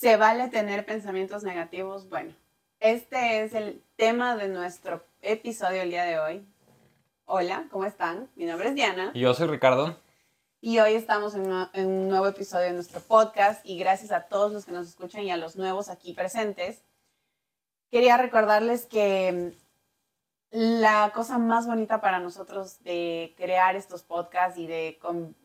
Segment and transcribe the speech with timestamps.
[0.00, 2.08] ¿Se vale tener pensamientos negativos?
[2.08, 2.32] Bueno,
[2.78, 6.48] este es el tema de nuestro episodio el día de hoy.
[7.26, 8.30] Hola, ¿cómo están?
[8.34, 9.10] Mi nombre es Diana.
[9.12, 9.98] Y yo soy Ricardo.
[10.62, 14.52] Y hoy estamos en, en, un nuevo episodio de nuestro podcast y gracias a todos
[14.52, 16.82] los que nos escuchan y a los nuevos aquí presentes.
[17.90, 19.52] Quería recordarles que
[20.52, 24.98] la cosa más bonita para nosotros de crear estos podcasts y de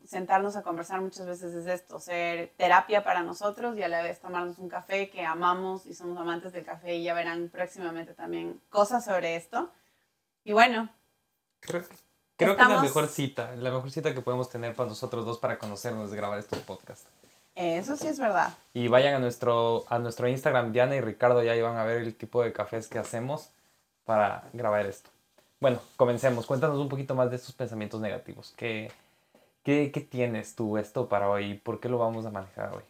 [0.03, 4.19] sentarnos a conversar muchas veces es esto, ser terapia para nosotros y a la vez
[4.19, 8.59] tomarnos un café que amamos y somos amantes del café y ya verán próximamente también
[8.69, 9.69] cosas sobre esto.
[10.43, 10.89] Y bueno.
[11.59, 11.83] Creo,
[12.35, 15.37] creo que es la mejor cita, la mejor cita que podemos tener para nosotros dos
[15.37, 17.07] para conocernos de grabar estos podcasts.
[17.53, 18.53] Eso sí es verdad.
[18.73, 22.01] Y vayan a nuestro, a nuestro Instagram, Diana y Ricardo, ya ahí van a ver
[22.01, 23.51] el tipo de cafés que hacemos
[24.05, 25.09] para grabar esto.
[25.59, 26.45] Bueno, comencemos.
[26.45, 28.53] Cuéntanos un poquito más de estos pensamientos negativos.
[28.55, 28.91] ¿Qué,
[29.63, 31.55] qué, tienes tú esto para hoy?
[31.55, 32.83] ¿Por qué lo vamos a manejar hoy?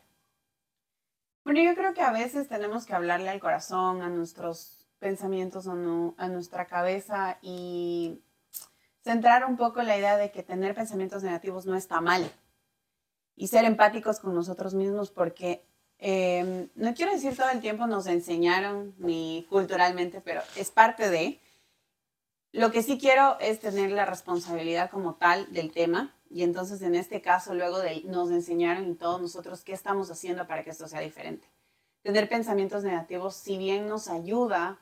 [1.44, 5.72] Bueno, yo creo que a veces tenemos que hablarle al corazón, a nuestros pensamientos, a,
[5.72, 8.22] a nuestra cabeza y
[9.04, 12.30] centrar un poco la idea de que tener pensamientos negativos no está mal
[13.36, 15.64] y ser empáticos con nosotros mismos porque
[16.00, 21.42] Em, no quiero decir todo el tiempo nos enseñaron ni culturalmente, pero es parte de.
[22.52, 26.96] Lo que sí quiero es tener la responsabilidad como tal del tema y entonces en
[26.96, 30.88] este caso luego de nos enseñaron y todos nosotros qué estamos haciendo para que esto
[30.88, 31.50] sea diferente.
[32.02, 34.80] Tener pensamientos negativos, si bien nos ayuda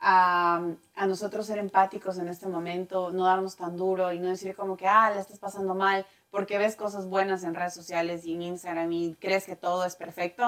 [0.00, 0.60] a,
[0.94, 4.76] a, nosotros ser empáticos en este momento, no darnos tan duro y no decir como
[4.76, 8.42] que, ah, la estás pasando mal, porque ves cosas buenas en redes sociales y en
[8.42, 10.42] Instagram y crees que todo es perfecto.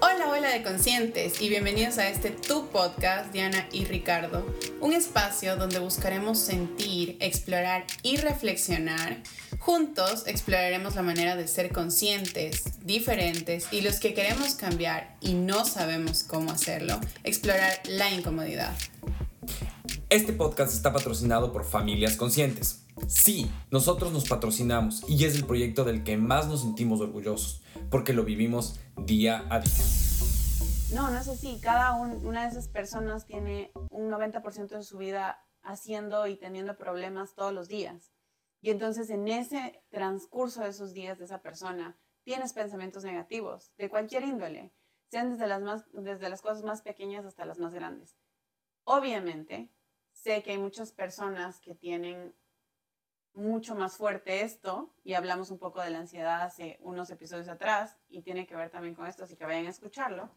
[0.00, 4.44] Hola, hola de conscientes y bienvenidos a este Tu Podcast, Diana y Ricardo,
[4.80, 9.18] un espacio donde buscaremos sentir, explorar y reflexionar.
[9.60, 15.64] Juntos exploraremos la manera de ser conscientes, diferentes y los que queremos cambiar y no
[15.64, 18.74] sabemos cómo hacerlo, explorar la incomodidad.
[20.10, 25.84] Este podcast está patrocinado por Familias Conscientes Sí, nosotros nos patrocinamos y es el proyecto
[25.84, 29.72] del que más nos sentimos orgullosos, porque lo vivimos día a día.
[30.92, 31.58] No, no es así.
[31.62, 37.34] Cada una de esas personas tiene un 90% de su vida haciendo y teniendo problemas
[37.34, 38.12] todos los días.
[38.60, 43.88] Y entonces en ese transcurso de esos días de esa persona, tienes pensamientos negativos de
[43.88, 44.72] cualquier índole,
[45.10, 48.16] sean desde las, más, desde las cosas más pequeñas hasta las más grandes.
[48.84, 49.70] Obviamente,
[50.12, 52.34] sé que hay muchas personas que tienen
[53.38, 57.96] mucho más fuerte esto y hablamos un poco de la ansiedad hace unos episodios atrás
[58.08, 60.28] y tiene que ver también con esto, así que vayan a escucharlo.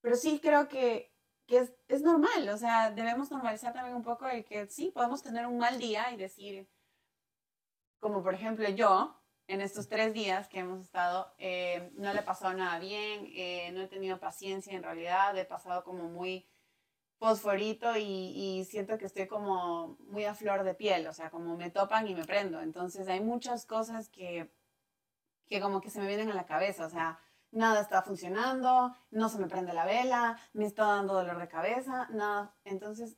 [0.00, 1.12] Pero sí creo que,
[1.46, 5.46] que es, normal, o sea, debemos normalizar también un poco el que sí, podemos tener
[5.46, 6.68] un mal día y decir,
[8.00, 12.52] como por ejemplo yo, en estos tres días que hemos estado, eh, no le pasó
[12.52, 16.48] nada bien, eh, no he tenido paciencia en realidad, he pasado como muy
[17.18, 21.70] fosforito y, siento que estoy como muy a flor de piel, o sea, como me
[21.70, 22.60] topan y me prendo.
[22.60, 24.52] Entonces hay muchas cosas que,
[25.46, 27.18] que como que se me vienen a la cabeza, o sea,
[27.50, 32.08] nada está funcionando, no se me prende la vela, me está dando dolor de cabeza,
[32.10, 32.54] nada.
[32.64, 33.16] Entonces,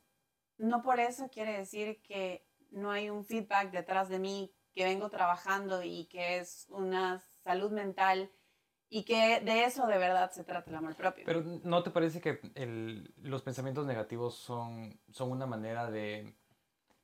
[0.57, 5.09] no por eso quiere decir que no hay un feedback detrás de mí que vengo
[5.09, 8.31] trabajando y que es una salud mental
[8.89, 11.23] y que de eso de verdad se trata el amor propio.
[11.25, 16.35] Pero ¿no te parece que el, los pensamientos negativos son, son una manera de...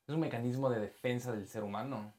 [0.08, 2.14] es un mecanismo de defensa del ser humano?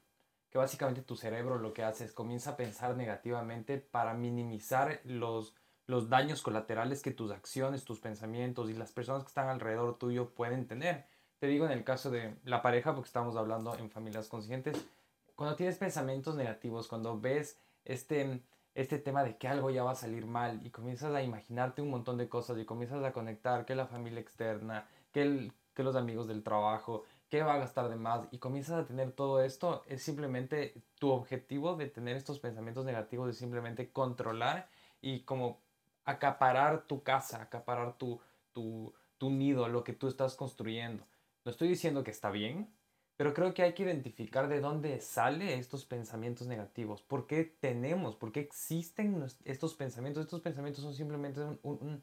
[0.51, 5.55] Que básicamente tu cerebro lo que hace es comienza a pensar negativamente para minimizar los,
[5.87, 10.31] los daños colaterales que tus acciones, tus pensamientos y las personas que están alrededor tuyo
[10.31, 11.07] pueden tener.
[11.41, 14.87] Te digo en el caso de la pareja, porque estamos hablando en familias conscientes,
[15.35, 18.41] cuando tienes pensamientos negativos, cuando ves este
[18.77, 21.89] este tema de que algo ya va a salir mal y comienzas a imaginarte un
[21.89, 25.97] montón de cosas y comienzas a conectar que la familia externa, que, el, que los
[25.97, 29.83] amigos del trabajo, que va a gastar de más y comienzas a tener todo esto,
[29.87, 34.69] es simplemente tu objetivo de tener estos pensamientos negativos, es simplemente controlar
[35.01, 35.59] y como
[36.05, 38.21] acaparar tu casa, acaparar tu,
[38.53, 41.03] tu, tu nido, lo que tú estás construyendo.
[41.47, 42.69] No estoy diciendo que está bien,
[43.17, 47.03] pero creo que hay que identificar de dónde salen estos pensamientos negativos.
[47.03, 48.15] ¿Por qué tenemos?
[48.15, 50.25] ¿Por qué existen estos pensamientos?
[50.25, 52.03] Estos pensamientos son simplemente un,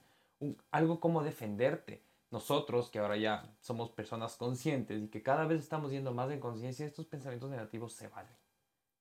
[0.71, 2.03] algo como defenderte.
[2.31, 6.39] Nosotros, que ahora ya somos personas conscientes y que cada vez estamos yendo más en
[6.39, 8.35] conciencia, estos pensamientos negativos se valen.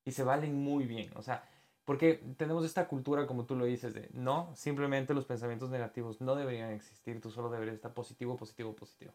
[0.04, 1.10] Y se valen muy bien.
[1.16, 1.48] O sea,
[1.86, 6.34] porque tenemos esta cultura, como tú lo dices, de no, simplemente los pensamientos negativos no
[6.34, 7.22] deberían existir.
[7.22, 9.14] Tú solo deberías estar positivo, positivo, positivo.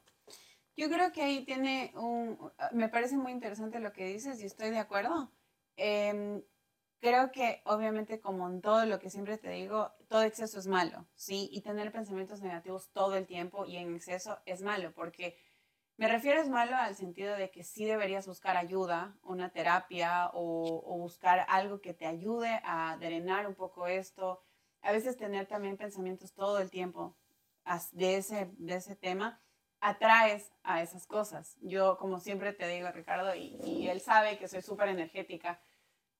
[0.77, 2.37] Yo creo que ahí tiene un,
[2.71, 5.31] me parece muy interesante lo que dices y estoy de acuerdo.
[5.75, 6.43] Em,
[6.99, 11.07] creo que obviamente como en todo lo que siempre te digo, todo exceso es malo,
[11.15, 11.49] ¿sí?
[11.51, 15.35] Y tener pensamientos negativos todo el tiempo y en exceso es malo, porque
[15.97, 20.83] me refiero es malo al sentido de que sí deberías buscar ayuda, una terapia o,
[20.85, 24.43] o buscar algo que te ayude a drenar un poco esto.
[24.81, 27.17] A veces tener también pensamientos todo el tiempo
[27.93, 29.41] de ese, de ese tema
[29.87, 31.57] atraes a esas cosas.
[31.61, 35.59] Yo, como siempre te digo, Ricardo, y, él sabe que soy súper energética,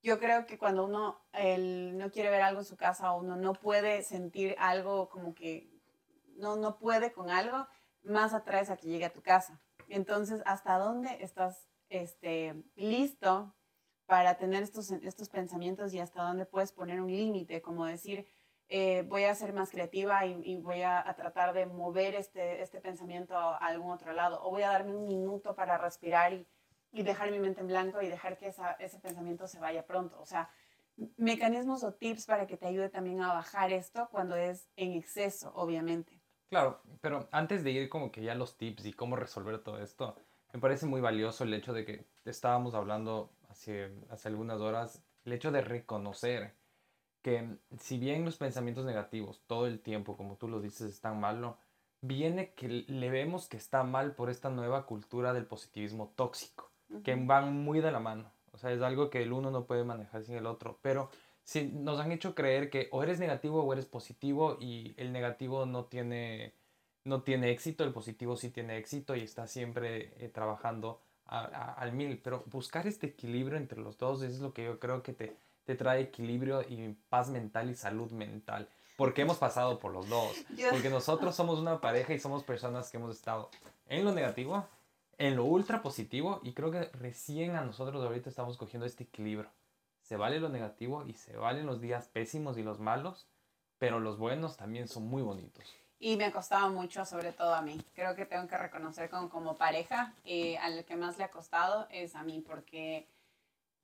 [0.01, 4.03] yo creo que cuando uno no quiere ver algo en su casa uno no puede
[4.03, 5.69] sentir algo como que
[6.35, 7.67] no, no puede con algo,
[8.03, 9.59] más atraes a que llegue a tu casa.
[9.89, 13.55] Entonces, ¿hasta dónde estás este, listo
[14.05, 17.61] para tener estos, estos pensamientos y hasta dónde puedes poner un límite?
[17.61, 18.27] Como decir,
[18.69, 23.37] eh, voy a ser más creativa y, voy a, tratar de mover este, este pensamiento
[23.37, 24.41] a, algún otro lado.
[24.43, 26.45] O voy a darme un minuto para respirar y,
[26.91, 30.19] y dejar mi mente en blanco y dejar que ese pensamiento se vaya pronto.
[30.19, 30.49] O sea,
[31.15, 35.51] mecanismos o tips para que te ayude también a bajar esto cuando es en exceso,
[35.55, 36.19] obviamente.
[36.49, 40.15] Claro, pero antes de ir como que ya los tips y cómo resolver todo esto,
[40.53, 45.33] me parece muy valioso el hecho de que estábamos hablando hace, hace algunas horas, el
[45.33, 46.55] hecho de reconocer
[47.21, 51.57] que si bien los pensamientos negativos todo el tiempo, como tú lo dices, están malo,
[52.01, 56.71] viene que le vemos que está mal por esta nueva cultura del positivismo tóxico,
[57.03, 58.31] que van muy de la mano.
[58.51, 61.09] O sea, es algo que el uno no puede manejar sin el otro, pero
[61.43, 65.65] si nos han hecho creer que o eres negativo o eres positivo y el negativo
[65.65, 66.53] no tiene,
[67.03, 72.19] no tiene éxito, el positivo sí tiene éxito y está siempre eh, trabajando al mil.
[72.19, 75.37] Pero buscar este equilibrio entre los dos es lo que yo creo que te,
[75.67, 78.69] te trae equilibrio y paz mental y salud mental.
[78.95, 80.33] Porque hemos pasado por los dos.
[80.71, 83.49] Porque nosotros somos una pareja y somos personas que hemos estado
[83.89, 84.65] en lo negativo,
[85.17, 89.51] en lo ultra positivo y creo que recién a nosotros ahorita estamos cogiendo este equilibrio.
[90.03, 93.27] Se vale lo negativo y se valen los días pésimos y los malos,
[93.77, 95.65] pero los buenos también son muy bonitos.
[95.99, 97.77] Y me ha costado mucho, sobre todo a mí.
[97.93, 101.87] Creo que tengo que reconocer como, como pareja, eh, al que más le ha costado
[101.89, 103.05] es a mí, porque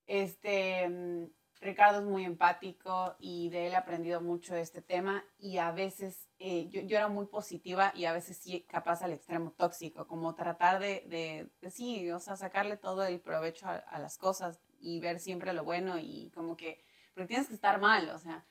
[0.08, 1.30] este,
[1.64, 6.30] Ricardo es muy empático y de él he aprendido mucho este tema y a veces
[6.40, 10.36] eh, yo, yo, era muy positiva y a veces sí capaz al extremo tóxico, como
[10.36, 15.20] tratar de, de, sí, o sea, sacarle todo el provecho a, las cosas y ver
[15.20, 16.84] siempre lo bueno y como que,
[17.14, 18.46] porque tienes que estar mal, o sea,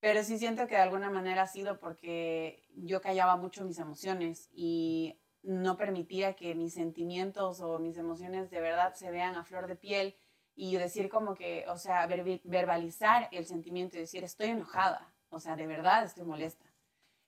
[0.00, 4.50] pero sí siento que de alguna manera ha sido porque yo callaba mucho mis emociones
[4.52, 9.66] y no permitía que mis sentimientos o mis emociones de verdad se vean a flor
[9.66, 10.16] de piel
[10.56, 15.56] y decir como que, o sea, verbalizar el sentimiento y decir, estoy enojada, o sea,
[15.56, 16.64] de verdad estoy molesta.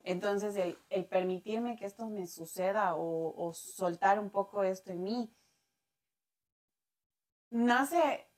[0.05, 5.03] Entonces, el, el permitirme que esto me suceda o, o, soltar un poco esto en
[5.03, 5.35] mí,
[7.51, 8.29] nace,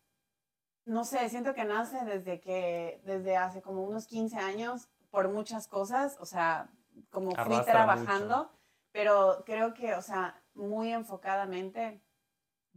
[0.86, 5.68] no sé, siento que nace desde que, desde hace como unos 15 años, por muchas
[5.68, 6.70] cosas, o sea,
[7.10, 8.50] como fui trabajando,
[8.92, 12.02] pero creo que, o sea, muy enfocadamente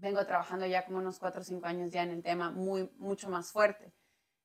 [0.02, 3.30] vengo trabajando ya como unos cuatro o cinco años ya en el tema muy, mucho
[3.30, 3.94] más fuerte,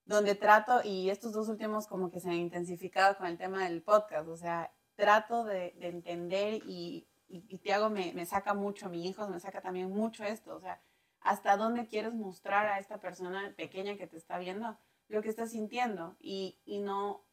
[0.04, 3.82] donde trato, y estos dos últimos como que se han intensificado con el tema del
[3.82, 9.08] podcast, o sea, trato de, de entender y, y, Tiago me, me, saca mucho, mi
[9.08, 10.80] hijo me saca también mucho esto, o sea,
[11.20, 15.50] hasta dónde quieres mostrar a esta persona pequeña que te está viendo lo que estás
[15.50, 17.24] sintiendo y, y no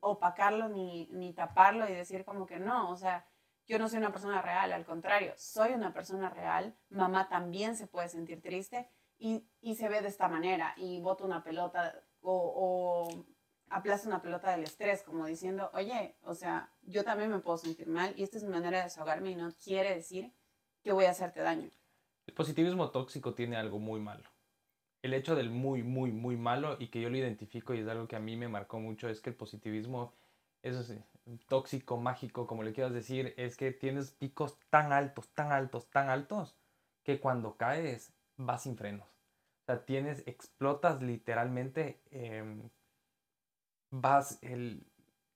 [0.00, 3.26] opacarlo ni, ni taparlo y decir como que no, o sea,
[3.66, 7.86] yo no soy una persona real, al contrario, soy una persona real, mamá también se
[7.86, 8.88] puede sentir triste
[9.18, 13.24] y, y se ve de esta manera y bota una pelota o, o
[13.70, 17.88] aplaza una pelota del estrés, como diciendo, oye, o sea, yo también me puedo sentir
[17.88, 20.32] mal y esta es mi manera de desahogarme y no quiere decir
[20.82, 21.70] que voy a hacerte daño.
[22.26, 24.28] El positivismo tóxico tiene algo muy malo.
[25.02, 28.06] El hecho del muy, muy, muy malo y que yo lo identifico y es algo
[28.06, 30.12] que a mí me marcó mucho es que el positivismo,
[30.62, 31.02] eso sí,
[31.46, 36.08] tóxico, mágico, como le quieras decir, es que tienes picos tan altos, tan altos, tan
[36.08, 36.56] altos,
[37.02, 39.08] que cuando caes vas sin frenos.
[39.62, 42.68] O sea, tienes, explotas literalmente, em,
[43.90, 44.84] vas el,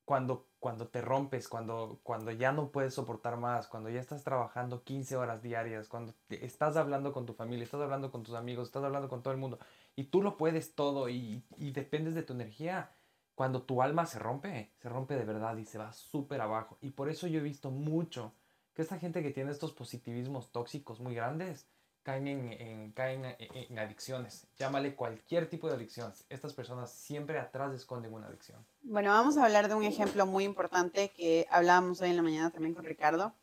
[0.04, 4.82] cuando, cuando te rompes, cuando, cuando ya no puedes soportar más, cuando ya estás trabajando
[4.82, 8.84] 15 horas diarias, cuando estás hablando con tu familia, estás hablando con tus amigos, estás
[8.84, 9.58] hablando con todo el mundo,
[9.94, 12.95] y tú lo puedes todo y dependes de tu energía,
[13.36, 16.78] cuando tu alma se rompe, se rompe de verdad y se va súper abajo.
[16.80, 18.32] Y por eso yo he visto mucho
[18.74, 21.66] que esta gente que tiene estos positivismos tóxicos muy grandes,
[22.02, 24.48] caen en, caen en, adicciones.
[24.58, 26.14] Llámale cualquier tipo de adicción.
[26.30, 28.64] Estas personas siempre atrás esconden una adicción.
[28.80, 32.50] Bueno, vamos a hablar de un ejemplo muy importante que hablábamos hoy en la mañana
[32.50, 33.34] también con Ricardo.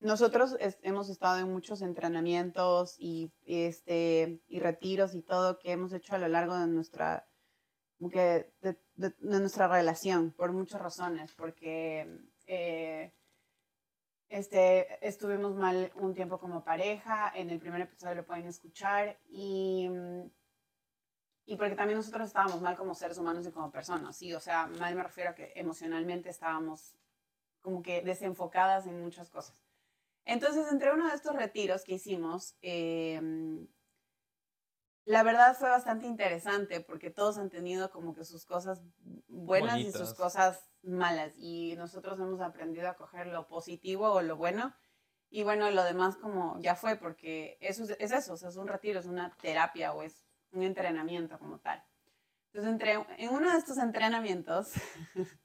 [0.00, 6.16] nosotros hemos estado en muchos entrenamientos y, este, y retiros y todo que hemos hecho
[6.16, 7.27] a lo largo de nuestra,
[8.10, 12.06] que de, de- de nuestra relación, por muchas razones, porque
[12.46, 13.12] eh,
[14.28, 19.88] este, estuvimos mal un tiempo como pareja, en el primer episodio lo pueden escuchar, y,
[21.46, 24.66] y porque también nosotros estábamos mal como seres humanos y como personas, sí, o sea,
[24.66, 26.94] mal me refiero a que emocionalmente estábamos
[27.60, 29.60] como que desenfocadas en muchas cosas.
[30.24, 33.20] Entonces, entre uno de estos retiros que hicimos, eh,
[35.08, 38.82] la verdad fue bastante interesante porque todos han tenido como que sus cosas
[39.26, 44.36] buenas y sus cosas malas y nosotros hemos aprendido a coger lo positivo o lo
[44.36, 44.74] bueno
[45.30, 48.56] y bueno, lo demás como ya fue porque eso es, es eso, o sea, es
[48.56, 51.82] un retiro, es una terapia o es un entrenamiento como tal.
[52.52, 54.72] Entonces, entre, en uno de estos entrenamientos,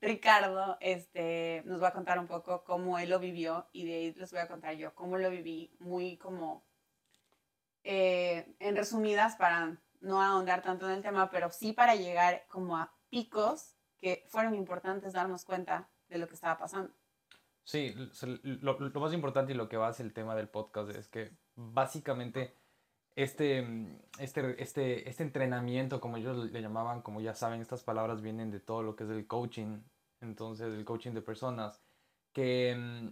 [0.00, 4.14] Ricardo este, nos va a contar un poco cómo él lo vivió y de ahí
[4.14, 6.64] les voy a contar yo cómo lo viví, muy como
[7.84, 12.76] eh, en resumidas para no ahondar tanto en el tema, pero sí para llegar como
[12.76, 16.92] a picos que fueron importantes darnos cuenta de lo que estaba pasando.
[17.64, 17.94] Sí,
[18.42, 22.56] lo, lo más importante y lo que va el tema del podcast es que básicamente
[23.14, 23.66] este,
[24.18, 28.60] este, este, este entrenamiento, como ellos le llamaban, como ya saben, estas palabras vienen de
[28.60, 29.82] todo lo que es el coaching,
[30.20, 31.82] entonces el coaching de personas,
[32.32, 33.08] que mm,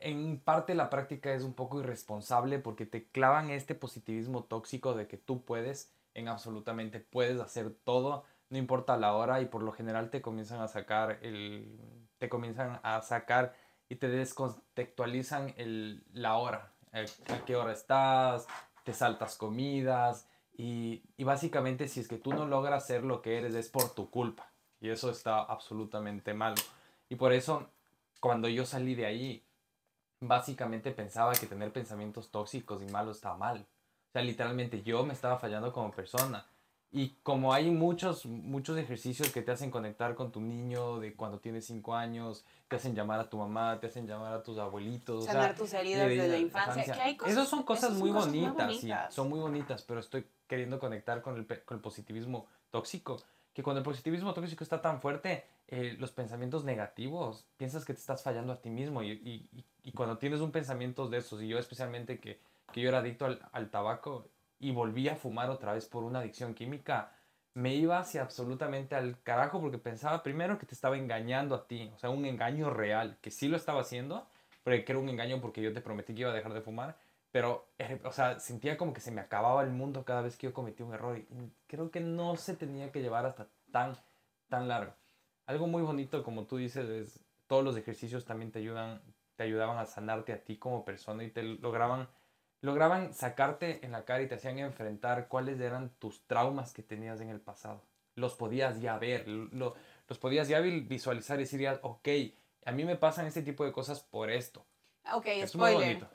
[0.00, 5.06] en parte la práctica es un poco irresponsable porque te clavan este positivismo tóxico de
[5.06, 9.72] que tú puedes, en absolutamente puedes hacer todo, no importa la hora y por lo
[9.72, 11.78] general te comienzan a sacar el,
[12.18, 13.54] te comienzan a sacar
[13.88, 17.00] y te descontextualizan el, la hora, a,
[17.34, 18.46] a qué hora estás,
[18.84, 23.38] te saltas comidas y, y básicamente si es que tú no logras ser lo que
[23.38, 24.50] eres es por tu culpa
[24.80, 26.56] y eso está absolutamente malo.
[27.08, 27.70] Y por eso
[28.20, 29.44] cuando yo salí de ahí,
[30.20, 33.66] básicamente pensaba que tener pensamientos tóxicos y malos estaba mal.
[34.08, 36.46] O sea, literalmente yo me estaba fallando como persona.
[36.90, 41.38] Y como hay muchos, muchos ejercicios que te hacen conectar con tu niño de cuando
[41.38, 45.18] tienes 5 años, te hacen llamar a tu mamá, te hacen llamar a tus abuelitos.
[45.18, 46.84] o sea, Sanar tus heridas de la infancia.
[46.94, 49.14] que hay cosas- Esas son cosas, son muy, cosas muy bonitas, sí, bonitas.
[49.14, 53.18] son muy bonitas, pero estoy queriendo conectar con el, con el positivismo tóxico.
[53.52, 58.00] Que cuando el positivismo tóxico está tan fuerte, eh, los pensamientos negativos, piensas que te
[58.00, 59.02] estás fallando a ti mismo.
[59.02, 62.40] Y, y- y- cuando tienes un pensamiento de esos, y yo especialmente que,
[62.72, 66.20] que yo era adicto al, al tabaco y volví a fumar otra vez por una
[66.20, 67.12] adicción química,
[67.54, 71.90] me iba hacia absolutamente al carajo porque pensaba primero que te estaba engañando a ti,
[71.94, 74.26] o sea, un engaño real, que sí lo estaba haciendo,
[74.62, 76.98] pero que era un engaño porque yo te prometí que iba a dejar de fumar,
[77.30, 80.46] pero, eh, o sea, sentía como que se me acababa el mundo cada vez que
[80.48, 83.94] yo cometía un error y creo que no se tenía que llevar hasta tan,
[84.48, 84.94] tan largo.
[85.48, 89.00] Algo muy bonito, como tú dices, es todos los ejercicios también te ayudan,
[89.36, 92.06] te ayudaban a sanarte a ti como persona y te lograban
[92.60, 97.20] lograban sacarte en la cara y te hacían enfrentar cuáles eran tus traumas que tenías
[97.22, 97.82] en el pasado.
[98.14, 99.74] Los podías ya ver, lo-
[100.06, 102.08] los podías ya vi- visualizar y decir, ok,
[102.66, 104.66] a mí me pasan este tipo de cosas por esto.
[105.14, 106.08] Ok, Es muy bonito.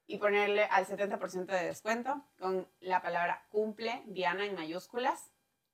[0.05, 5.31] y ponerle al 70% de descuento con la palabra cumple, Diana en mayúsculas.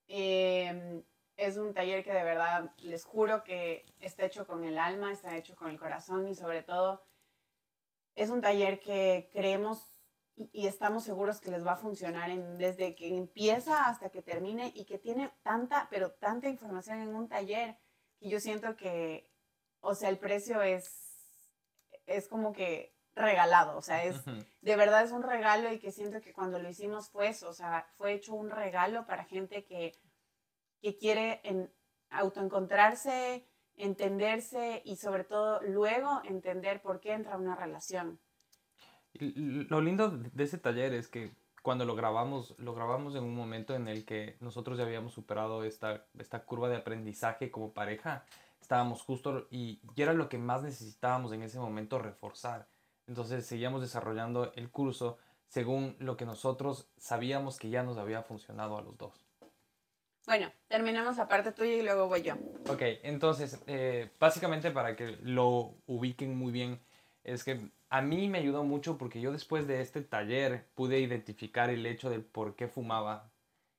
[0.08, 1.04] Eh,
[1.40, 5.36] es un taller que de verdad les juro que está hecho con el alma, está
[5.38, 7.02] hecho con el corazón y sobre todo
[8.16, 9.96] es un taller que creemos
[10.36, 14.86] y, estamos seguros que les va a funcionar desde que empieza hasta que termine y
[14.86, 17.78] que tiene tanta, pero tanta información en un taller
[18.20, 19.30] que yo siento que,
[19.82, 21.50] o sea, el precio es,
[22.06, 24.38] es como que regalado, o sea, es, Ujú.
[24.62, 27.54] de verdad es un regalo y que siento que cuando lo hicimos fue eso, o
[27.54, 29.94] sea, fue hecho un regalo para gente que,
[30.82, 31.72] que quiere en,
[32.10, 38.20] autoencontrarse, entenderse y sobre todo luego entender por qué entra una relación.
[39.14, 43.76] Lo lindo de ese taller es que cuando lo grabamos, lo grabamos en un momento
[43.76, 48.26] en el que nosotros ya habíamos superado esta, esta curva de aprendizaje como pareja.
[48.62, 52.68] Estábamos justo y, y era lo que más necesitábamos en ese momento reforzar.
[53.10, 58.78] Entonces seguíamos desarrollando el curso según lo que nosotros sabíamos que ya nos había funcionado
[58.78, 59.26] a los dos.
[60.28, 62.36] Bueno, terminamos la parte tuya y luego voy yo.
[62.70, 66.80] Ok, entonces, eh, básicamente para que lo ubiquen muy bien,
[67.24, 71.72] es que a mí me ayudó mucho porque yo después de este taller pude identificar
[71.72, 73.32] el hecho del por qué fumaba.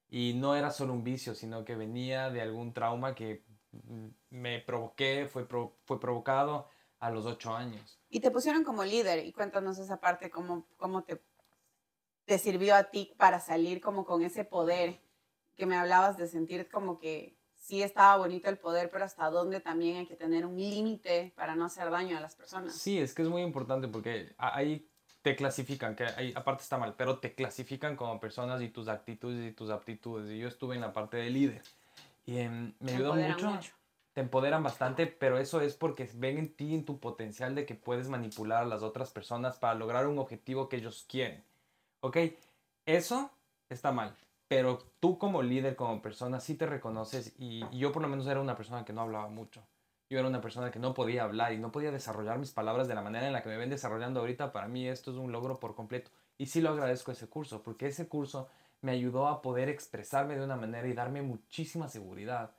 [0.08, 4.58] Y no era solo un vicio, sino que venía de algún trauma que mm, me
[4.58, 6.66] provoqué, fue, fue provocado
[7.00, 7.99] a los ocho años.
[8.09, 11.23] Y te pusieron como líder, y cuéntanos esa parte, cómo, cómo te,
[12.26, 15.00] te sirvió a ti para salir como con ese poder
[15.57, 19.61] que me hablabas de sentir como que sí estaba bonito el poder, pero hasta dónde
[19.61, 22.75] también hay que tener un límite para no hacer daño a las personas.
[22.75, 24.88] Sí, es que es muy importante porque ahí
[25.23, 29.50] te clasifican, que ahí aparte está mal, pero te clasifican como personas y tus actitudes
[29.50, 30.30] y tus aptitudes.
[30.30, 31.62] Y yo estuve en la parte de líder
[32.25, 33.73] y em, me ayudó mucho, mucho.
[34.12, 37.75] Te empoderan bastante, pero eso es porque ven en ti, en tu potencial de que
[37.75, 41.45] puedes manipular a las otras personas para lograr un objetivo que ellos quieren.
[42.00, 42.17] ¿Ok?
[42.87, 43.31] Eso
[43.69, 44.17] está mal
[44.50, 48.40] pero tú como líder, como persona, sí te reconoces y, yo por lo menos era
[48.40, 49.64] una persona que no hablaba mucho.
[50.09, 52.97] Yo era una persona que no podía hablar y no podía desarrollar mis palabras de
[52.97, 54.50] la manera en la que me ven desarrollando ahorita.
[54.50, 56.11] Para mí esto es un logro por completo.
[56.37, 58.49] Y sí lo agradezco ese curso, porque ese curso
[58.81, 62.50] me ayudó a poder expresarme de una manera y darme muchísima seguridad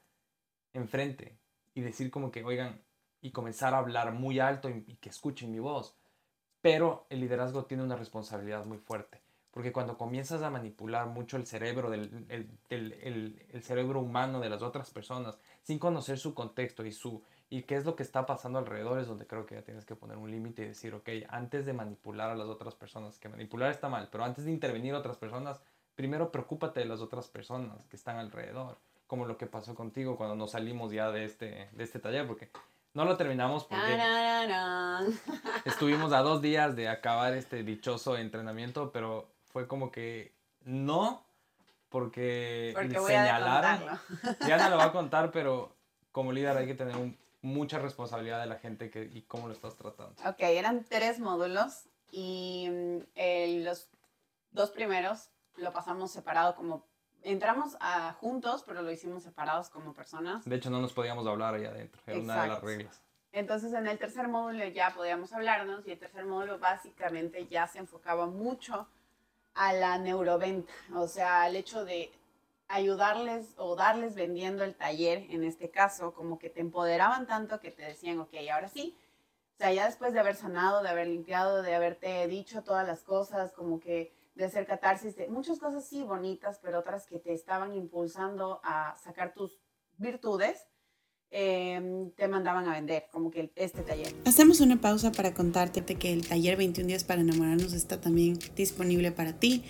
[0.72, 1.40] enfrente
[1.73, 2.81] y decir como que, oigan,
[3.21, 5.95] y comenzar a hablar muy alto y, que escuchen mi voz.
[6.61, 11.45] Pero el liderazgo tiene una responsabilidad muy fuerte porque cuando comienzas a manipular mucho el
[11.45, 16.85] cerebro, del, el, el, el, cerebro humano de las otras personas, sin conocer su contexto
[16.85, 19.61] y, su, y qué es lo que está pasando alrededor, es donde creo que ya
[19.61, 23.19] tienes que poner un límite y decir, ok, antes de manipular a las otras personas,
[23.19, 25.61] que manipular está mal, pero antes de intervenir a otras personas,
[25.95, 28.77] primero preocúpate de las otras personas que están alrededor,
[29.12, 32.50] como lo que pasó contigo cuando nos salimos ya de este, de este taller, porque
[32.94, 33.98] no lo terminamos porque
[35.65, 41.25] estuvimos a dos días de acabar este dichoso entrenamiento, pero fue como que no,
[41.89, 44.00] porque, porque señalaron.
[44.48, 45.75] Ya no lo va a contar, pero
[46.13, 46.96] como líder hay que tener
[47.41, 50.15] mucha responsabilidad de la gente que, y cómo lo estás tratando.
[50.25, 53.89] Ok, eran tres módulos y mm, los
[54.51, 56.89] dos primeros lo pasamos separado como...
[57.23, 60.43] Entramos a, juntos, pero lo hicimos separados como personas.
[60.45, 63.01] De hecho, no nos podíamos hablar ahí adentro, era una de las reglas.
[63.31, 67.79] Entonces, en el tercer módulo ya podíamos hablarnos y el tercer módulo básicamente ya se
[67.79, 68.88] enfocaba mucho
[69.53, 72.12] a la neuroventa, o sea, al hecho de
[72.67, 77.71] ayudarles o darles vendiendo el taller, en este caso, como que te empoderaban tanto que
[77.71, 78.97] te decían, ok, ahora sí,
[79.55, 83.03] o sea, ya después de haber sanado, de haber limpiado, de haberte dicho todas las
[83.03, 87.34] cosas, como que de hacer catarsis, de muchas cosas sí bonitas, pero otras que te
[87.34, 89.60] estaban impulsando a sacar tus
[89.98, 90.67] virtudes,
[91.34, 94.13] Em, te mandaban a vender, como que este taller.
[94.26, 99.13] Hacemos una pausa para contarte que el taller 21 días para enamorarnos está también disponible
[99.13, 99.63] para ti.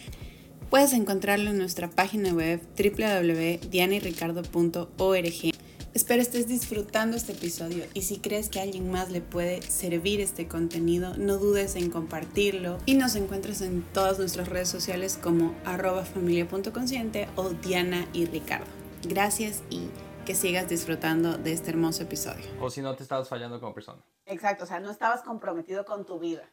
[0.72, 5.51] Puedes encontrarlo en nuestra página web www.dianayricardo.org.
[5.94, 10.22] Espero estés disfrutando este episodio y si crees que a alguien más le puede servir
[10.22, 15.54] este contenido, no dudes en compartirlo y nos encuentras en todas nuestras redes sociales como
[15.66, 18.68] arroba familia.consciente o Diana y Ricardo.
[19.04, 19.90] Gracias y
[20.26, 22.46] que sigas disfrutando de este hermoso episodio.
[22.62, 24.02] O si no te estabas fallando como persona.
[24.26, 26.50] Exacto, o sea, no estabas comprometido con tu vida.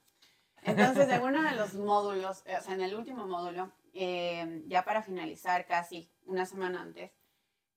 [0.65, 5.01] Entonces, en uno de los módulos, o sea, en el último módulo, eh, ya para
[5.01, 7.13] finalizar casi una semana antes,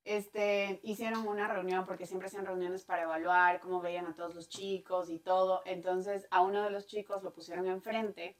[0.03, 4.49] este, hicieron una reunión, porque siempre hacían reuniones para evaluar cómo veían a todos los
[4.49, 5.61] chicos y todo.
[5.65, 8.37] Entonces, a uno de los chicos lo pusieron enfrente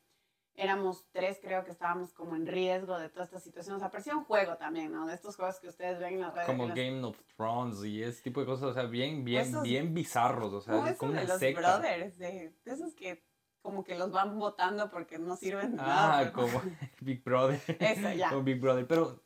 [0.55, 3.75] éramos tres, creo que estábamos como en riesgo de toda esta situación.
[3.75, 5.05] O sea, parecía un juego también, ¿no?
[5.05, 6.47] De estos juegos que ustedes ven en las redes.
[6.47, 10.53] Como Game of Thrones y ese tipo de cosas, o sea, bien, bien, bien bizarros,
[10.53, 13.23] o sea, es como una de los brothers, de, esos que
[13.61, 16.19] como que los van votando porque no sirven ah, nada.
[16.19, 16.61] Ah, como
[17.01, 17.61] Big Brother.
[17.79, 18.29] Eso, ya.
[18.29, 19.23] Como Big Brother, pero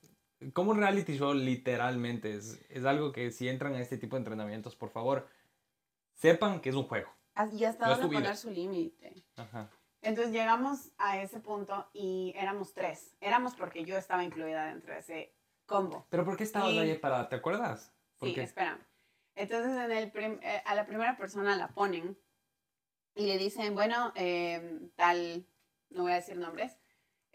[0.54, 4.22] como un reality show literalmente es, es algo que si entran a este tipo de
[4.22, 5.28] entrenamientos, por favor,
[6.14, 7.10] sepan que es un juego.
[7.52, 9.24] Y hasta dónde poner su límite.
[9.36, 9.70] Ajá.
[10.02, 13.16] Entonces llegamos a ese punto y éramos tres.
[13.20, 16.06] Éramos porque yo estaba incluida dentro de ese combo.
[16.10, 17.92] ¿Pero por qué estabas ahí para, te acuerdas?
[18.20, 18.80] Sí, espera.
[19.34, 20.12] Entonces en el
[20.44, 22.18] eh, a la primera persona la ponen
[23.16, 25.46] y le dicen, bueno, em, tal,
[25.90, 26.78] no voy a decir nombres,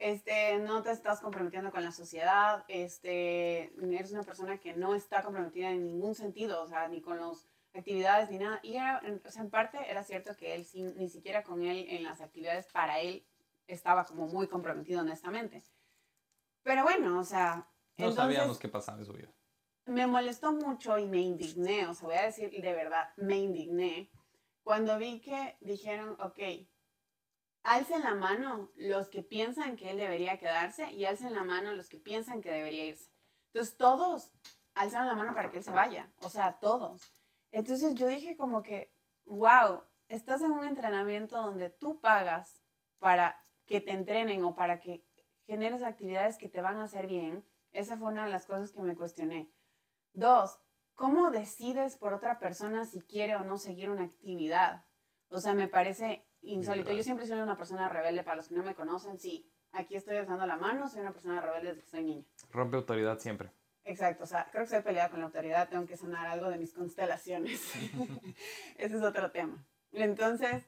[0.01, 5.23] este, no te estás comprometiendo con la sociedad, este, eres una persona que no está
[5.23, 8.61] comprometida en ningún sentido, o sea, ni con los actividades ni nada.
[8.63, 12.03] Y era, o sea, en parte era cierto que él ni siquiera con él en
[12.03, 13.27] las actividades para él
[13.67, 15.63] estaba como muy comprometido honestamente.
[16.63, 17.69] Pero bueno, o sea...
[17.99, 19.29] No sabíamos qué pasaba en su vida.
[19.85, 24.11] Me molestó mucho y me indigné, o sea, voy a decir de verdad, me indigné
[24.63, 26.39] cuando vi que dijeron, ok,
[27.63, 31.89] alcen la mano los que piensan que él debería quedarse y alcen la mano los
[31.89, 33.11] que piensan que debería irse.
[33.53, 34.33] Entonces todos
[34.75, 37.13] alzan la mano para que él se vaya, o sea, todos.
[37.51, 38.93] Entonces yo dije como que,
[39.25, 42.63] wow, estás en un entrenamiento donde tú pagas
[42.99, 45.05] para que te entrenen o para que
[45.47, 48.83] generes actividades que te van a hacer bien, esa fue una de las cosas que
[48.83, 49.53] me cuestioné.
[50.13, 50.59] Dos,
[50.95, 54.85] ¿cómo decides por otra persona si quiere o no seguir una actividad?
[55.29, 56.93] O sea, me parece insólito.
[56.93, 60.21] Yo siempre soy una persona rebelde, para los que no me conocen, sí, aquí estoy
[60.21, 62.25] usando la mano, soy una persona rebelde desde que soy niña.
[62.51, 63.51] Rompe autoridad siempre.
[63.85, 66.59] Exacto, o sea, creo que estoy peleada con la autoridad, tengo que sanar algo de
[66.59, 67.61] mis constelaciones.
[68.77, 69.67] Ese es otro tema.
[69.93, 70.65] Entonces,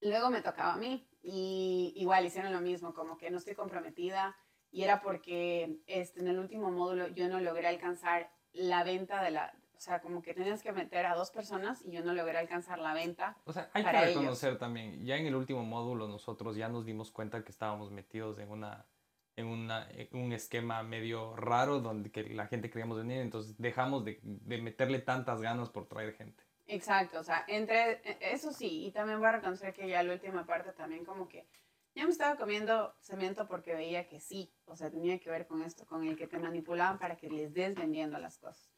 [0.00, 4.36] luego me tocaba a mí y igual hicieron lo mismo, como que no estoy comprometida
[4.70, 9.30] y era porque este, en el último módulo yo no logré alcanzar la venta de
[9.30, 12.78] la, sea, como que tenías que meter a dos personas y yo no logré alcanzar
[12.78, 13.36] la venta.
[13.44, 17.10] O sea, hay que reconocer también, ya en el último módulo nosotros ya nos dimos
[17.10, 18.86] cuenta que estábamos metidos en una
[19.34, 24.20] en, una, un esquema medio raro donde que la gente queríamos venir, entonces dejamos de,
[24.22, 26.44] de, meterle tantas ganas por traer gente.
[26.66, 30.12] Exacto, o sea, entre e, eso sí, y también voy a reconocer que ya la
[30.12, 31.46] última parte también como que
[31.94, 35.62] ya me estaba comiendo cemento porque veía que sí, o sea, tenía que ver con
[35.62, 38.71] esto, con el que te manipulaban para que les des vendiendo las cosas.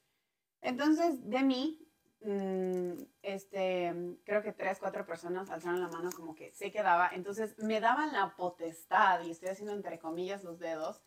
[0.64, 1.85] Entonces, de mí,
[2.24, 3.92] Mm, este,
[4.24, 7.11] creo que tres, cuatro personas alzaron la mano como que se quedaba.
[7.12, 11.03] Entonces me daban la potestad, y estoy haciendo entre comillas los dedos,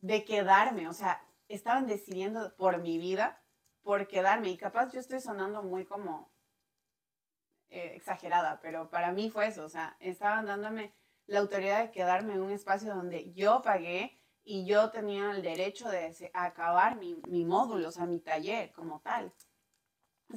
[0.00, 0.88] de quedarme.
[0.88, 3.42] O sea, estaban decidiendo por mi vida,
[3.82, 4.50] por quedarme.
[4.50, 6.32] Y capaz yo estoy sonando muy como
[7.70, 9.64] eh, exagerada, pero para mí fue eso.
[9.64, 10.94] O sea, estaban dándome
[11.26, 15.88] la autoridad de quedarme en un espacio donde yo pagué y yo tenía el derecho
[15.88, 19.32] de acabar mi, mi módulo, o sea, mi taller como tal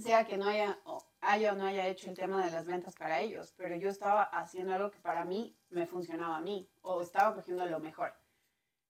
[0.01, 0.77] sea que no haya,
[1.21, 4.23] haya o no haya hecho el tema de las ventas para ellos, pero yo estaba
[4.23, 8.13] haciendo algo que para mí me funcionaba a mí o estaba cogiendo lo mejor.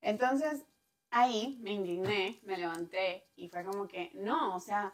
[0.02, 0.66] Entonces,
[1.12, 4.94] ahí me indigné, me levanté y fue como que, no, o sea,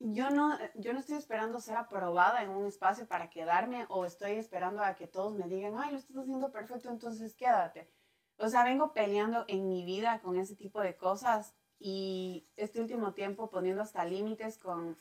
[0.00, 4.32] yo no, yo no estoy esperando ser aprobada en un espacio para quedarme o estoy
[4.32, 7.90] esperando a que todos me digan, ay, lo estás haciendo perfecto, entonces quédate.
[8.38, 13.12] O sea, vengo peleando en mi vida con ese tipo de cosas y este último
[13.12, 14.96] tiempo poniendo hasta límites con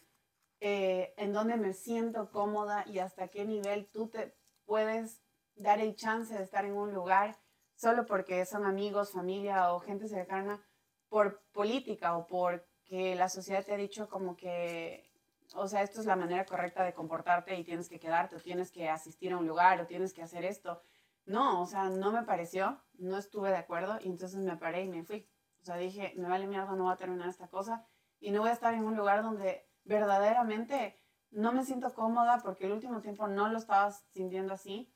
[0.60, 5.21] eh, en dónde me siento cómoda y hasta qué nivel tú te puedes
[5.56, 7.38] dar el chance de estar en un lugar
[7.76, 10.63] solo porque son amigos, familia o gente cercana
[11.10, 15.12] por política o porque la sociedad te ha dicho como que,
[15.54, 18.71] o sea, esto es la manera correcta de comportarte y tienes que quedarte o tienes
[18.71, 20.82] que asistir a un lugar o tienes que hacer esto.
[21.28, 24.88] No, o sea, no me pareció, no estuve de acuerdo y entonces me paré y
[24.88, 25.30] me fui.
[25.62, 27.86] O sea, dije, me vale mierda, no voy a terminar esta cosa
[28.22, 30.98] y no voy a estar en un lugar donde verdaderamente
[31.32, 34.92] no me siento cómoda porque el último tiempo no lo estaba sintiendo así.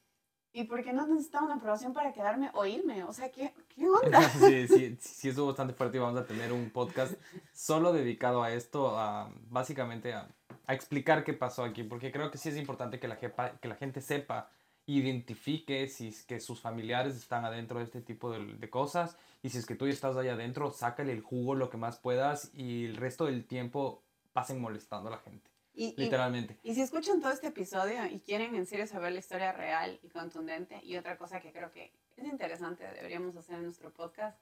[0.54, 3.06] Y porque no necesitaba una aprobación para quedarme o irme.
[3.06, 4.20] O sea, ¿qué, qué onda?
[4.40, 7.14] Sí, sí, sí, es bastante fuerte y vamos a tener un podcast
[7.54, 10.30] solo dedicado a esto, a, básicamente a,
[10.66, 13.76] a, explicar qué pasó aquí, porque creo que sí es importante que la, que la
[13.76, 14.50] gente sepa,
[14.86, 19.50] identifique si es que sus familiares están adentro de este tipo de, de cosas y
[19.50, 22.86] si es que tú estás ahí adentro, sácale el jugo lo que más puedas y
[22.86, 25.50] el resto del tiempo pasen molestando a la gente.
[25.74, 26.60] literalmente.
[26.64, 30.10] Y, si escuchan todo este episodio y quieren en serio saber la historia real y
[30.10, 34.38] contundente, y otra cosa que creo que es interesante, deberíamos hacer en nuestro podcast,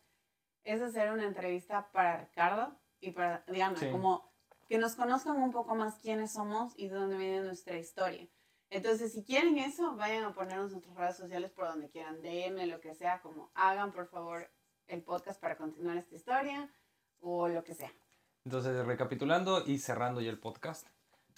[0.64, 4.30] es hacer una entrevista para Ricardo y para Diana, como
[4.68, 8.28] que nos conozcan un poco más quiénes somos y de dónde viene nuestra historia.
[8.72, 12.68] Entonces, si quieren eso, vayan a ponernos en nuestras redes sociales por donde quieran, DM,
[12.68, 14.50] lo que sea, como hagan por favor
[14.88, 16.72] el podcast para continuar esta historia
[17.20, 17.92] o lo que sea.
[18.46, 20.88] Entonces, recapitulando y cerrando ya el podcast,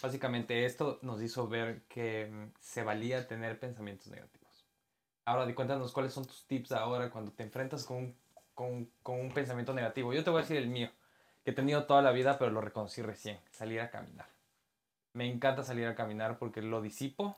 [0.01, 4.67] básicamente esto nos hizo ver que mm, se valía tener pensamientos negativos.
[5.23, 8.15] Ahora, cuéntanos cuáles son tus tips ahora cuando te enfrentas con,
[8.53, 10.13] con, con un pensamiento negativo.
[10.13, 10.89] Yo te voy a decir el mío,
[11.45, 14.27] que he tenido toda la vida, pero lo reconocí recién, salir a caminar.
[15.13, 17.35] Me encanta salir a caminar porque lo disipo,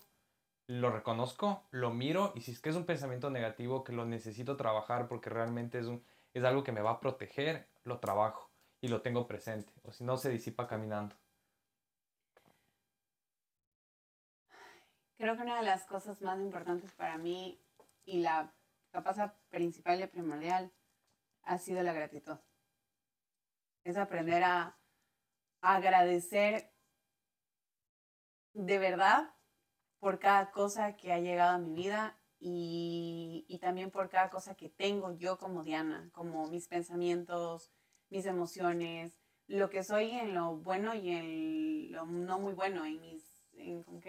[0.67, 4.57] lo reconozco, lo miro y si es que es un pensamiento negativo que lo necesito
[4.57, 8.49] trabajar porque realmente es, un, es algo que me va a proteger, lo trabajo
[8.81, 11.15] y lo tengo presente, o si no se disipa caminando.
[15.17, 17.57] Creo que una de las cosas más importantes para mí
[18.05, 18.53] y la
[18.91, 19.15] capaz
[19.49, 20.71] principal y primordial
[21.43, 22.37] ha sido la gratitud.
[23.83, 24.77] Es aprender a,
[25.61, 26.72] agradecer
[28.53, 29.33] de verdad
[29.99, 34.69] por cada cosa que ha llegado a mi vida y, también por cada cosa que
[34.69, 37.71] tengo yo como Diana, como mis pensamientos,
[38.09, 42.99] mis emociones, lo que soy en lo bueno y en lo no muy bueno, en,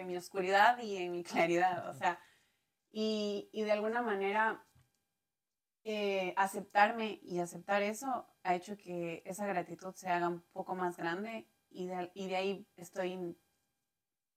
[0.07, 1.89] mi oscuridad y en mi claridad.
[1.89, 2.19] O sea,
[2.91, 4.67] y, de alguna manera
[5.85, 10.97] eh, aceptarme y aceptar eso ha hecho que esa gratitud se haga un poco más
[10.97, 13.37] grande y de, y de ahí estoy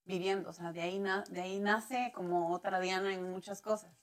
[0.07, 3.93] viviendo, o sea, de ahí, de ahí nace como otra Diana en muchas cosas.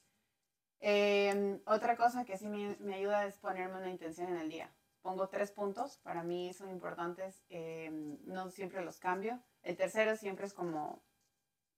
[0.80, 4.70] Em, otra cosa que sí me, me, ayuda es ponerme una intención en el día.
[5.00, 9.42] Pongo tres puntos, para mí son importantes, em, no siempre los cambio.
[9.62, 11.02] El tercero siempre es como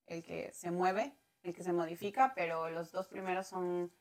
[0.06, 3.92] el que se mueve, el que se modifica, pero los dos primeros son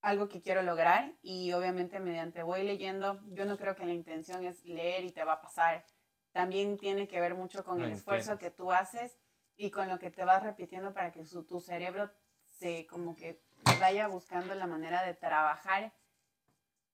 [0.00, 4.44] algo que quiero lograr y obviamente mediante voy leyendo, yo no creo que la intención
[4.44, 5.84] es leer y te va a pasar.
[6.30, 9.18] También tiene que ver mucho con el esfuerzo que tú haces
[9.56, 12.10] y con lo que te vas repitiendo para que tu cerebro
[12.48, 13.42] se como que
[13.80, 15.92] vaya buscando la manera de trabajar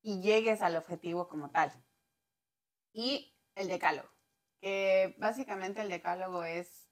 [0.02, 1.72] y llegues al objetivo como tal.
[2.92, 4.08] Y el decálogo,
[4.60, 6.88] que básicamente el decálogo es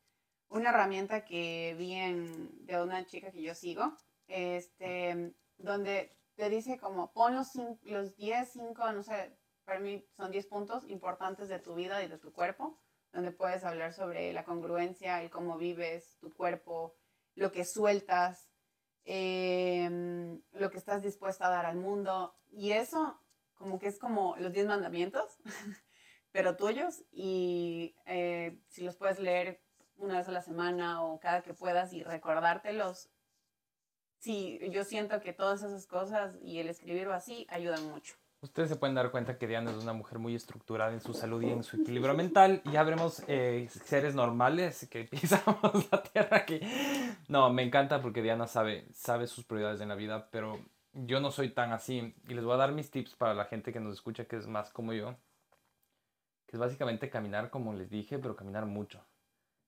[0.48, 3.96] una herramienta que vi en, de una chica que yo sigo,
[4.28, 10.31] este, donde te dice como pon los, los 10, 5, no sé, para mí son
[10.31, 12.78] 10 puntos importantes de tu vida y de tu cuerpo,
[13.12, 16.94] donde puedes hablar sobre la congruencia, el cómo vives tu cuerpo,
[17.35, 18.49] lo que sueltas,
[19.05, 22.35] em, lo que estás dispuesta a dar al mundo.
[22.51, 23.21] Y eso
[23.55, 25.38] como que es como los 10 mandamientos,
[26.33, 27.05] pero tuyos.
[27.11, 29.61] Y eh, si los puedes leer
[29.97, 33.11] una vez a la semana o cada que puedas y recordártelos,
[34.18, 38.16] sí, yo siento que todas esas cosas y el escribirlo así ayudan mucho.
[38.40, 41.42] Ustedes se pueden dar cuenta que Diana es una mujer muy estructurada en su salud
[41.42, 42.62] y en su equilibrio mental.
[42.64, 46.61] Y ya veremos eh, seres normales que pisamos la tierra aquí.
[47.27, 50.61] No, me encanta porque Diana sabe, sabe sus prioridades en la vida, pero
[50.92, 52.14] yo no soy tan así.
[52.29, 54.46] Y les voy a dar mis tips para la gente que nos escucha, que es
[54.46, 55.16] más como yo.
[56.46, 59.05] Que es básicamente caminar, como les dije, pero caminar mucho.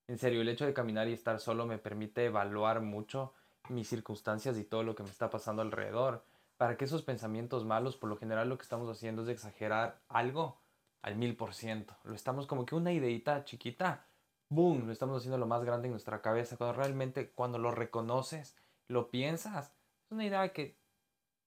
[0.06, 3.34] En serio, el hecho de caminar y estar solo me permite evaluar mucho
[3.68, 6.24] mis circunstancias y todo lo que me está pasando alrededor,
[6.60, 10.60] para que esos pensamientos malos, por lo general lo que estamos haciendo es exagerar algo
[11.00, 11.96] al mil por ciento.
[12.04, 14.04] Lo estamos como que una ideita chiquita,
[14.50, 18.58] boom, lo estamos haciendo lo más grande en nuestra cabeza, cuando realmente cuando lo reconoces,
[18.88, 19.72] lo piensas,
[20.04, 20.76] es una idea que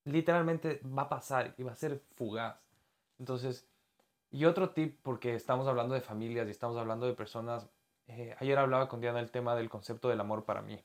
[0.06, 2.58] literalmente va a pasar y va a ser fugaz.
[3.20, 3.70] Entonces,
[4.32, 7.70] y otro tip, porque estamos hablando de familias y estamos hablando de personas,
[8.08, 10.84] eh, ayer hablaba con Diana el tema del concepto del amor para mí.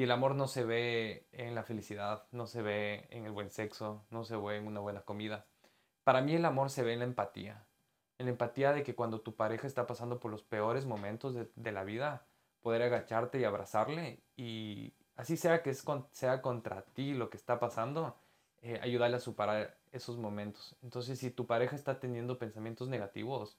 [0.00, 3.50] Y el amor no se ve en la felicidad, no se ve en el buen
[3.50, 5.44] sexo, no se ve en una buena comida.
[6.04, 7.66] Para mí el amor se ve en la empatía.
[8.16, 11.72] En la empatía de que cuando tu pareja está pasando por los peores momentos de,
[11.72, 12.24] la vida,
[12.62, 17.60] poder agacharte y abrazarle y así sea que es sea contra ti lo que está
[17.60, 18.16] pasando,
[18.62, 20.76] eh, ayudarle a superar esos momentos.
[20.82, 23.58] Entonces, si tu pareja está teniendo pensamientos negativos,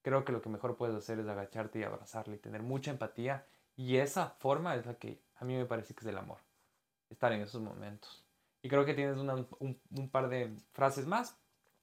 [0.00, 3.44] creo que lo que mejor puedes hacer es agacharte y abrazarle y tener mucha empatía.
[3.76, 6.38] Y esa forma es la que a mí me parece que es el amor,
[7.10, 8.24] estar en esos momentos.
[8.62, 11.36] Y creo que tienes un, par de frases más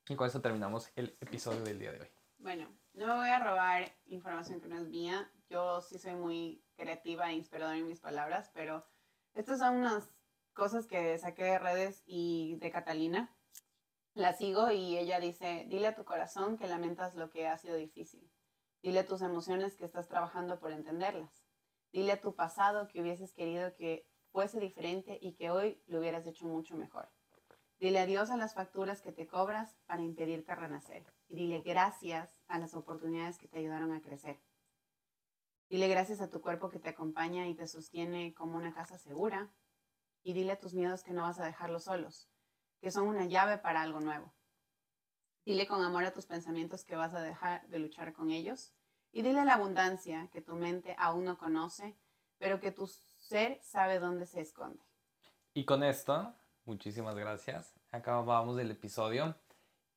[0.07, 2.07] y con eso terminamos el episodio del día de hoy.
[2.37, 5.29] Bueno, no me voy a robar información que no es mía.
[5.49, 8.85] Yo sí soy muy creativa e inspiradora en mis palabras, pero
[9.35, 10.07] estas son unas
[10.53, 13.29] cosas que saqué de redes y de Catalina.
[14.13, 17.75] La sigo y ella dice, dile a tu corazón que lamentas lo que ha sido
[17.75, 18.31] difícil.
[18.81, 21.48] Dile a tus emociones que estás trabajando por entenderlas.
[21.91, 26.25] Dile a tu pasado que hubieses querido que fuese diferente y que hoy lo hubieras
[26.27, 27.09] hecho mucho mejor.
[27.79, 31.05] Dile adiós a las facturas que te cobras para impedirte renacer.
[31.29, 34.39] Y dile gracias a las oportunidades que te ayudaron a crecer.
[35.69, 39.49] Dile gracias a tu cuerpo que te acompaña y te sostiene como una casa segura.
[40.21, 42.29] Y dile a tus miedos que no vas a dejarlos solos,
[42.81, 44.33] que son una llave para algo nuevo.
[45.45, 48.73] Dile con amor a tus pensamientos que vas a dejar de luchar con ellos
[49.11, 51.95] y dile la abundancia que tu mente aún no conoce,
[52.37, 54.83] pero que tu ser sabe dónde se esconde.
[55.53, 56.33] Y con esto,
[56.65, 57.73] muchísimas gracias.
[57.91, 59.35] Acabamos el episodio.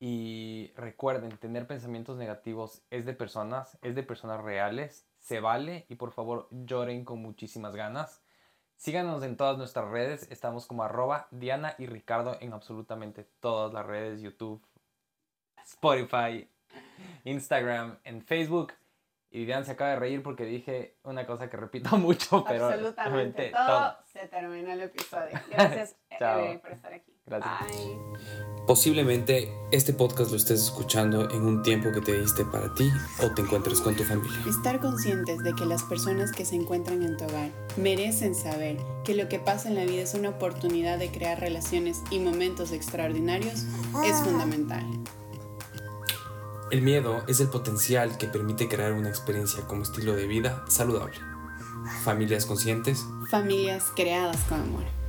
[0.05, 5.95] Y recuerden, tener pensamientos negativos es de personas, es de personas reales, se vale y
[5.95, 8.21] por favor lloren con muchísimas ganas.
[8.75, 13.87] Síganos en todas nuestras redes, estamos como arroba Diana y Ricardo en absolutamente todas las
[13.87, 14.61] redes, YouTube,
[15.65, 16.51] Spotify,
[17.23, 18.73] Instagram, en Facebook.
[19.35, 22.67] Y Diana se acaba de reír porque dije una cosa que repito mucho, pero...
[22.67, 25.41] Absolutamente todo, se terminó el episodio.
[25.51, 27.11] Gracias eh, por estar aquí.
[27.25, 27.79] Gracias.
[28.67, 32.91] Posiblemente este podcast lo estés escuchando en un tiempo que te diste para ti
[33.23, 34.39] o te encuentres con tu familia.
[34.47, 39.15] Estar conscientes de que las personas que se encuentran en tu hogar merecen saber que
[39.15, 43.65] lo que pasa en la vida es una oportunidad de crear relaciones y momentos extraordinarios
[44.05, 44.85] es fundamental.
[46.73, 51.17] El miedo es el potencial que permite crear una experiencia como estilo de vida saludable.
[52.03, 53.05] Familias conscientes.
[53.29, 55.02] Familias creadas con amor.